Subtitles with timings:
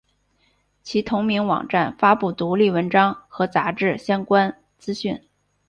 [0.81, 5.21] 其同名网站发布独立文章和杂志相关资讯。